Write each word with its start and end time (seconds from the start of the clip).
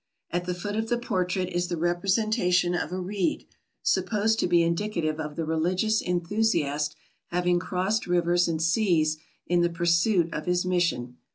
At 0.31 0.45
the 0.45 0.55
foot 0.55 0.75
of 0.75 0.89
the 0.89 0.97
portrait 0.97 1.49
is 1.49 1.67
the 1.67 1.77
representation 1.77 2.73
of 2.73 2.91
a 2.91 2.99
reed, 2.99 3.45
supposed 3.83 4.39
to 4.39 4.47
be 4.47 4.63
indicative 4.63 5.19
of 5.19 5.35
the 5.35 5.45
religious 5.45 6.01
enthusiast 6.01 6.95
having 7.27 7.59
crossed 7.59 8.07
rivers 8.07 8.47
and 8.47 8.59
seas 8.59 9.19
in 9.45 9.61
the 9.61 9.69
pursuit 9.69 10.33
of 10.33 10.47
his 10.47 10.65
mission. 10.65 11.17